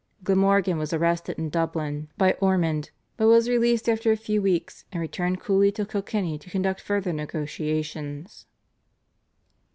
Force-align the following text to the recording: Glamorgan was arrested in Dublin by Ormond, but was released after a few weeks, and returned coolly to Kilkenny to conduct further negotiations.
Glamorgan 0.23 0.79
was 0.79 0.93
arrested 0.93 1.37
in 1.37 1.51
Dublin 1.51 2.09
by 2.17 2.31
Ormond, 2.41 2.89
but 3.17 3.27
was 3.27 3.47
released 3.47 3.87
after 3.87 4.11
a 4.11 4.17
few 4.17 4.41
weeks, 4.41 4.83
and 4.91 4.99
returned 4.99 5.41
coolly 5.41 5.71
to 5.73 5.85
Kilkenny 5.85 6.39
to 6.39 6.49
conduct 6.49 6.81
further 6.81 7.13
negotiations. 7.13 8.47